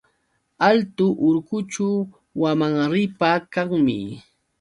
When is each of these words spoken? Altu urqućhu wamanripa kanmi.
Altu 0.67 1.09
urqućhu 1.27 1.89
wamanripa 2.45 3.29
kanmi. 3.53 3.99